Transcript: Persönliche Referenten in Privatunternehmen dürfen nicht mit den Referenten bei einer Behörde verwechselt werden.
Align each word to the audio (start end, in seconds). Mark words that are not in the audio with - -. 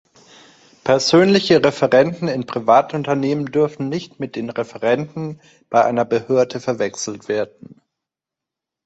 Persönliche 0.83 1.63
Referenten 1.63 2.27
in 2.27 2.47
Privatunternehmen 2.47 3.45
dürfen 3.45 3.87
nicht 3.87 4.19
mit 4.19 4.35
den 4.35 4.49
Referenten 4.49 5.39
bei 5.69 5.85
einer 5.85 6.05
Behörde 6.05 6.59
verwechselt 6.59 7.27
werden. 7.27 7.79